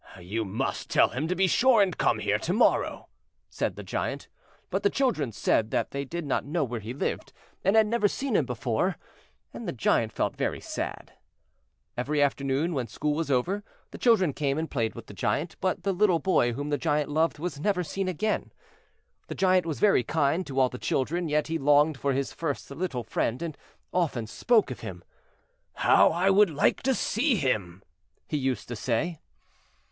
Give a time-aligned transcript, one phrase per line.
[0.19, 3.07] "You must tell him to be sure and come here to morrow,"
[3.51, 4.29] said the Giant.
[4.71, 8.07] But the children said that they did not know where he lived, and had never
[8.07, 8.97] seen him before;
[9.53, 11.13] and the Giant felt very sad.
[11.95, 15.55] Every afternoon, when school was over, the children came and played with the Giant.
[15.61, 18.51] But the little boy whom the Giant loved was never seen again.
[19.27, 22.71] The Giant was very kind to all the children, yet he longed for his first
[22.71, 23.55] little friend, and
[23.93, 25.03] often spoke of him.
[25.73, 27.83] "How I would like to see him!"
[28.27, 29.19] he used to say.